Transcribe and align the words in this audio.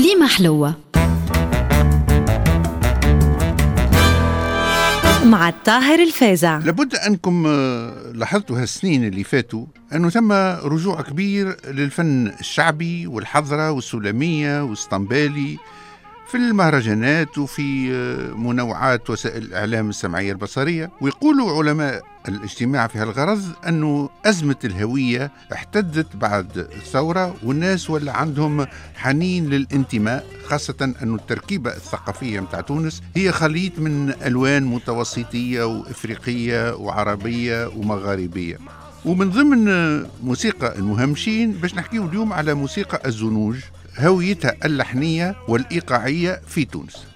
كليمة 0.00 0.26
حلوة. 0.26 0.74
مع 5.24 5.48
الطاهر 5.48 5.98
الفازع. 6.02 6.58
لابد 6.58 6.94
أنكم 6.94 7.46
آه، 7.46 8.12
لاحظتوا 8.14 8.58
هالسنين 8.62 9.04
اللي 9.04 9.24
فاتوا 9.24 9.66
أنه 9.94 10.10
ثم 10.10 10.32
رجوع 10.72 11.02
كبير 11.02 11.56
للفن 11.70 12.32
الشعبي 12.40 13.06
والحضرة 13.06 13.70
والسلمية 13.70 14.62
والسطنبالي 14.64 15.58
في 16.30 16.36
المهرجانات 16.36 17.38
وفي 17.38 17.92
آه، 17.92 18.34
منوعات 18.34 19.10
وسائل 19.10 19.42
الإعلام 19.42 19.88
السمعية 19.88 20.32
البصرية 20.32 20.90
ويقولوا 21.00 21.58
علماء 21.58 22.02
الاجتماع 22.28 22.86
في 22.86 22.98
هالغرض 22.98 23.42
أنه 23.68 24.10
أزمة 24.26 24.56
الهوية 24.64 25.30
احتدت 25.52 26.16
بعد 26.16 26.58
الثورة 26.58 27.34
والناس 27.42 27.90
ولا 27.90 28.12
عندهم 28.12 28.66
حنين 28.94 29.50
للانتماء 29.50 30.26
خاصة 30.46 30.94
أن 31.02 31.14
التركيبة 31.14 31.70
الثقافية 31.70 32.40
متاع 32.40 32.60
تونس 32.60 33.02
هي 33.16 33.32
خليط 33.32 33.78
من 33.78 34.10
ألوان 34.26 34.64
متوسطية 34.64 35.64
وإفريقية 35.64 36.74
وعربية 36.74 37.66
ومغاربية. 37.66 38.58
ومن 39.04 39.30
ضمن 39.30 39.66
موسيقى 40.22 40.78
المهمشين 40.78 41.52
باش 41.52 41.74
نحكيو 41.74 42.06
اليوم 42.06 42.32
على 42.32 42.54
موسيقى 42.54 43.02
الزنوج. 43.06 43.56
هويتها 44.00 44.56
اللحنية 44.64 45.36
والإيقاعية 45.48 46.40
في 46.46 46.64
تونس. 46.64 47.06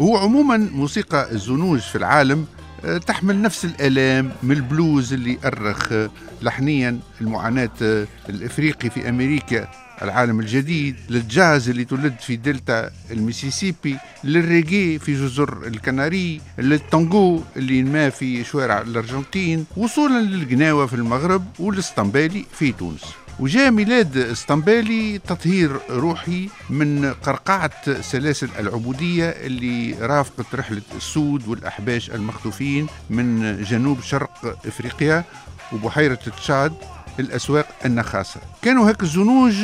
هو 0.00 0.16
عموما 0.16 0.56
موسيقى 0.56 1.32
الزنوج 1.32 1.80
في 1.80 1.98
العالم 1.98 2.46
آه، 2.84 2.98
تحمل 2.98 3.42
نفس 3.42 3.64
الآلام 3.64 4.32
من 4.42 4.56
البلوز 4.56 5.12
اللي 5.12 5.38
أرخ 5.44 5.92
آه، 5.92 6.10
لحنيا 6.42 6.98
المعاناة 7.20 7.70
آه، 7.82 8.06
الإفريقي 8.28 8.90
في 8.90 9.08
أمريكا 9.08 9.68
العالم 10.02 10.40
الجديد 10.40 10.96
للجاز 11.10 11.68
اللي 11.68 11.84
تولد 11.84 12.14
في 12.20 12.36
دلتا 12.36 12.90
الميسيسيبي 13.10 13.96
للريغي 14.24 14.98
في 14.98 15.14
جزر 15.14 15.66
الكناري 15.66 16.40
للتانجو 16.58 17.42
اللي 17.56 17.82
نما 17.82 18.10
في 18.10 18.44
شوارع 18.44 18.80
الأرجنتين 18.80 19.66
وصولا 19.76 20.20
للقناوة 20.20 20.86
في 20.86 20.94
المغرب 20.94 21.44
والاسطنبالي 21.58 22.44
في 22.52 22.72
تونس. 22.72 23.23
وجاء 23.40 23.70
ميلاد 23.70 24.16
اسطنبالي 24.16 25.18
تطهير 25.18 25.80
روحي 25.90 26.48
من 26.70 27.14
قرقعة 27.22 28.00
سلاسل 28.00 28.48
العبودية 28.58 29.28
اللي 29.28 29.94
رافقت 30.00 30.54
رحلة 30.54 30.82
السود 30.96 31.48
والأحباش 31.48 32.10
المخطوفين 32.10 32.86
من 33.10 33.56
جنوب 33.62 34.00
شرق 34.02 34.58
إفريقيا 34.66 35.24
وبحيرة 35.72 36.18
تشاد 36.36 36.72
الأسواق 37.20 37.66
النخاسة. 37.84 38.40
كانوا 38.62 38.88
هيك 38.88 39.02
الزنوج 39.02 39.54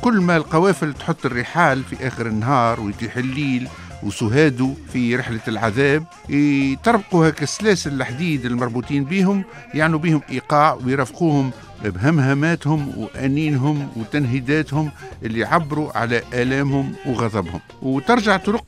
كل 0.00 0.20
ما 0.20 0.36
القوافل 0.36 0.94
تحط 0.94 1.26
الرحال 1.26 1.84
في 1.84 2.06
آخر 2.06 2.26
النهار 2.26 2.80
ويتيح 2.80 3.16
الليل 3.16 3.68
وسهادو 4.02 4.74
في 4.92 5.16
رحلة 5.16 5.40
العذاب 5.48 6.04
يطربقوا 6.28 7.26
هيك 7.26 7.42
السلاسل 7.42 7.92
الحديد 7.92 8.44
المربوطين 8.44 9.04
بهم 9.04 9.44
يعنوا 9.74 9.98
بهم 9.98 10.20
إيقاع 10.30 10.78
ويرافقوهم 10.86 11.50
بهمهماتهم 11.84 12.92
وأنينهم 12.98 13.88
وتنهيداتهم 13.96 14.90
اللي 15.22 15.44
عبروا 15.44 15.98
على 15.98 16.22
آلامهم 16.34 16.92
وغضبهم. 17.06 17.60
وترجع 17.82 18.36
طرق 18.36 18.64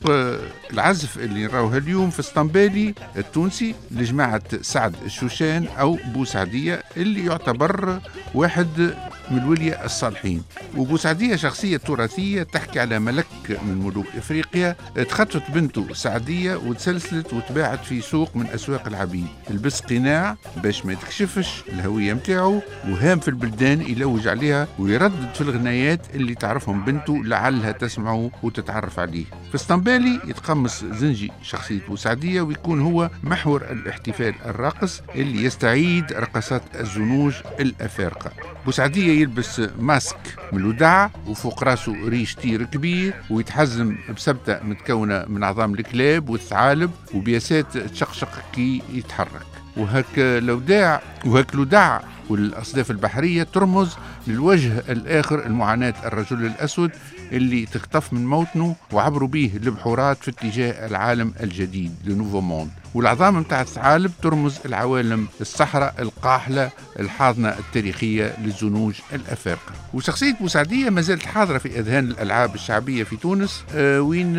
العزف 0.73 1.17
اللي 1.17 1.43
نراوها 1.43 1.77
اليوم 1.77 2.09
في 2.09 2.19
اسطنبالي 2.19 2.93
التونسي 3.17 3.75
لجماعة 3.91 4.41
سعد 4.61 4.95
الشوشان 5.05 5.67
أو 5.79 5.97
بوسعدية 6.13 6.83
اللي 6.97 7.25
يعتبر 7.25 7.99
واحد 8.35 8.95
من 9.31 9.37
الولية 9.37 9.85
الصالحين. 9.85 10.43
وبوسعدية 10.77 11.35
شخصية 11.35 11.77
تراثية 11.77 12.43
تحكي 12.43 12.79
على 12.79 12.99
ملك 12.99 13.25
من 13.49 13.77
ملوك 13.85 14.05
إفريقيا. 14.17 14.75
تخطفت 15.09 15.51
بنته 15.51 15.93
سعدية 15.93 16.55
وتسلسلت 16.55 17.33
وتباعت 17.33 17.85
في 17.85 18.01
سوق 18.01 18.35
من 18.35 18.47
أسواق 18.47 18.87
العبيد. 18.87 19.27
لبس 19.49 19.81
قناع 19.81 20.35
باش 20.63 20.85
ما 20.85 20.93
تكشفش 20.93 21.63
الهوية 21.69 22.13
متاعه 22.13 22.61
وهام 23.01 23.19
في 23.19 23.27
البلدان 23.27 23.81
يلوج 23.81 24.27
عليها 24.27 24.67
ويردد 24.79 25.33
في 25.33 25.41
الغنايات 25.41 26.15
اللي 26.15 26.35
تعرفهم 26.35 26.85
بنته 26.85 27.23
لعلها 27.23 27.71
تسمعه 27.71 28.31
وتتعرف 28.43 28.99
عليه. 28.99 29.25
في 29.49 29.55
اسطنبالي 29.55 30.19
يتقمص 30.25 30.83
زنجي 30.85 31.31
شخصية 31.41 31.79
بوسعدية 31.87 32.41
ويكون 32.41 32.81
هو 32.81 33.09
محور 33.23 33.61
الاحتفال 33.61 34.33
الراقص 34.45 35.01
اللي 35.15 35.43
يستعيد 35.43 36.13
رقصات 36.13 36.61
الزنوج 36.79 37.33
الأفارقة. 37.59 38.31
بوسعدية 38.65 39.21
يلبس 39.21 39.61
ماسك 39.79 40.17
من 40.53 40.59
الودع 40.59 41.09
وفوق 41.27 41.63
راسه 41.63 41.95
ريش 42.09 42.35
تير 42.35 42.63
كبير 42.63 43.13
ويتحزم 43.29 43.95
بسبتة 44.17 44.63
متكونة 44.63 45.25
من 45.27 45.43
عظام 45.43 45.73
الكلاب 45.73 46.29
والثعالب 46.29 46.91
وبياسات 47.13 47.77
تشقشق 47.77 48.29
كي 48.53 48.81
يتحرك. 48.93 49.45
وهك 49.77 50.05
الودع 50.17 51.01
وهك 51.25 51.53
الودع 51.53 52.03
والأصداف 52.29 52.91
البحرية 52.91 53.43
ترمز 53.43 53.95
للوجه 54.27 54.83
الآخر 54.89 55.45
المعاناة 55.45 55.93
الرجل 56.05 56.45
الأسود 56.45 56.91
اللي 57.31 57.65
تخطف 57.65 58.13
من 58.13 58.25
موطنه 58.25 58.75
وعبروا 58.91 59.27
به 59.27 59.51
البحورات 59.55 60.17
في 60.17 60.31
اتجاه 60.31 60.87
العالم 60.87 61.33
الجديد 61.43 61.91
le 62.05 62.13
nouveau 62.13 62.41
monde 62.41 62.71
والعظام 62.93 63.37
متاع 63.37 63.61
الثعالب 63.61 64.11
ترمز 64.21 64.59
العوالم 64.65 65.27
الصحراء 65.41 65.95
القاحلة 65.99 66.69
الحاضنة 66.99 67.49
التاريخية 67.49 68.33
للزنوج 68.43 68.93
الأفارقة 69.13 69.71
وشخصية 69.93 70.35
بوسعدية 70.41 70.89
ما 70.89 71.01
زالت 71.01 71.25
حاضرة 71.25 71.57
في 71.57 71.79
أذهان 71.79 72.11
الألعاب 72.11 72.55
الشعبية 72.55 73.03
في 73.03 73.17
تونس. 73.17 73.63
آه 73.75 74.01
وين 74.01 74.35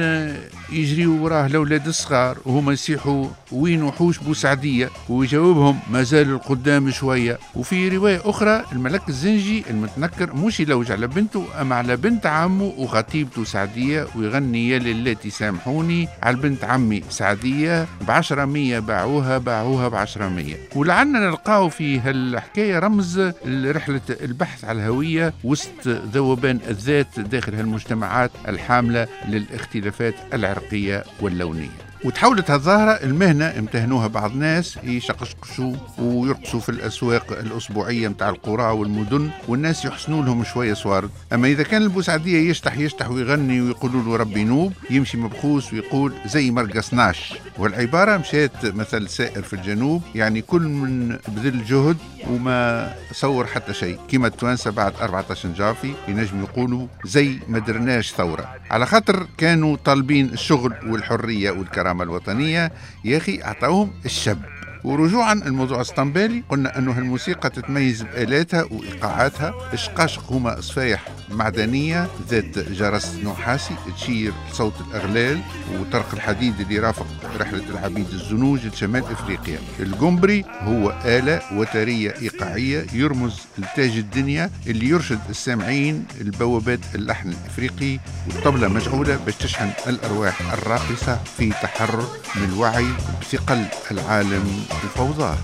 يجريوا 0.73 1.21
وراه 1.21 1.47
الأولاد 1.47 1.87
الصغار 1.87 2.39
وهما 2.45 2.73
يصيحوا 2.73 3.27
وين 3.53 3.83
وحوش 3.83 4.19
بوسعدية 4.19 4.91
ويجاوبهم 5.09 5.79
ما 5.91 6.03
زال 6.03 6.29
القدام 6.31 6.91
شوية. 6.91 7.39
وفي 7.55 7.89
رواية 7.89 8.21
أخرى 8.25 8.65
الملك 8.73 9.09
الزنجي 9.09 9.65
المتنكر 9.71 10.35
مش 10.35 10.61
يلوج 10.61 10.93
على 10.93 11.07
بنته 11.07 11.47
أما 11.61 11.75
على 11.77 11.97
بنت 11.97 12.27
عمه 12.27 12.65
وخطيبته 12.79 13.45
سعدية 13.45 14.07
ويغني 14.17 14.69
يا 14.69 14.79
للاتي 14.79 15.31
سامحوني 15.31 16.09
على 16.23 16.37
بنت 16.37 16.65
عمي 16.65 17.03
سعدية 17.11 17.87
بعشرة 18.09 18.42
مية 18.45 18.79
باعوها 18.79 19.39
باعوها 19.39 19.89
بعشرة 19.89 20.29
مية 20.29 20.57
ولعلنا 20.77 21.19
نلقاو 21.19 21.69
في 21.69 22.01
هالحكاية 22.01 22.79
رمز 22.79 23.21
لرحلة 23.45 24.01
البحث 24.11 24.65
على 24.65 24.79
الهوية 24.79 25.35
وسط 25.45 25.89
ذوبان 25.89 26.59
الذات 26.69 27.21
داخل 27.21 27.55
هالمجتمعات 27.55 28.31
الحاملة 28.49 29.07
للاختلافات 29.29 30.15
العرقية 30.35 31.05
واللونية. 31.21 31.83
وتحولت 32.05 32.51
هالظاهرة 32.51 32.91
المهنة 32.91 33.45
امتهنوها 33.59 34.07
بعض 34.07 34.37
ناس 34.37 34.79
يشقشقشوا 34.85 35.75
ويرقصوا 35.99 36.61
في 36.61 36.69
الأسواق 36.69 37.33
الأسبوعية 37.33 38.09
متاع 38.09 38.29
القرى 38.29 38.63
والمدن 38.73 39.31
والناس 39.49 39.85
يحسنوا 39.85 40.23
لهم 40.25 40.45
شوية 40.45 40.75
صوارد. 40.75 41.11
أما 41.33 41.49
إذا 41.49 41.63
كان 41.63 41.83
البوسعدية 41.83 42.51
يشتح 42.51 42.79
يشتح 42.79 43.11
ويغني 43.11 43.61
ويقولوا 43.61 44.03
له 44.03 44.17
ربي 44.17 44.45
نوب 44.45 44.73
يمشي 44.91 45.17
مبخوس 45.17 45.73
ويقول 45.73 46.13
زي 46.27 46.51
ما 46.51 46.63
رقصناش 46.63 47.35
والعبارة 47.59 48.17
مشات 48.17 48.67
مثل 48.67 49.09
سائر 49.09 49.43
في 49.43 49.53
الجنوب 49.53 50.03
يعني 50.15 50.43
كل 50.43 50.63
من 50.63 51.09
بذل 51.29 51.65
جهد 51.65 51.97
وما 52.31 52.95
صور 53.13 53.47
حتى 53.47 53.75
شيء. 53.75 53.99
كما 54.09 54.27
التوانسة 54.27 54.71
بعد 54.71 54.93
14 55.03 55.49
جافي 55.49 55.95
ينجم 56.09 56.41
يقولوا 56.43 56.87
زي 57.05 57.39
ما 57.49 57.59
درناش 57.59 58.13
ثورة. 58.13 58.55
على 58.71 58.87
خاطر 58.87 59.27
كانوا 59.39 59.77
طالبين 59.77 60.27
الشغل 60.27 60.75
والحرية 60.87 61.51
والكرامة 61.51 62.05
الوطنية 62.05 62.73
يا 63.05 63.17
أخي 63.17 63.43
أعطوهم 63.43 63.91
الشب. 64.05 64.39
ورجوعا 64.85 65.33
الموضوع 65.33 65.81
اسطنبالي 65.81 66.43
قلنا 66.49 66.79
أنه 66.79 66.99
الموسيقى 66.99 67.51
تتميز 67.51 68.03
بآلاتها 68.03 68.63
وإيقاعاتها 68.71 69.55
الشقاشق 69.73 70.33
هما 70.33 70.61
صفايح 70.61 71.05
معدنية 71.33 72.09
ذات 72.29 72.59
جرس 72.59 73.15
نحاسي 73.25 73.75
تشير 73.97 74.33
صوت 74.53 74.73
الأغلال 74.89 75.41
وطرق 75.81 76.07
الحديد 76.15 76.61
اللي 76.61 76.79
رافق 76.79 77.07
رحلة 77.41 77.65
العبيد 77.71 78.07
الزنوج 78.13 78.67
لشمال 78.67 79.03
إفريقيا. 79.13 79.59
الجمبري 79.81 80.45
هو 80.61 80.95
آلة 81.05 81.41
وترية 81.55 82.15
إيقاعية 82.23 82.87
يرمز 82.93 83.41
لتاج 83.59 83.91
الدنيا 83.97 84.51
اللي 84.67 84.89
يرشد 84.89 85.21
السامعين 85.31 86.05
البوابات 86.21 86.81
اللحن 86.95 87.29
الإفريقي 87.29 87.99
والطبلة 88.27 88.69
مجعوله 88.69 89.17
باش 89.17 89.35
تشحن 89.35 89.71
الأرواح 89.87 90.53
الراقصة 90.53 91.21
في 91.39 91.51
تحرر 91.51 92.07
من 92.37 92.45
الوعي 92.45 92.87
بثقل 93.21 93.65
العالم 93.91 94.65
الفوضى 94.85 95.37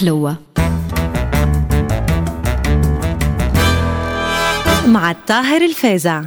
حلوة. 0.00 0.36
مع 4.86 5.10
الطاهر 5.10 5.62
الفازع. 5.64 6.22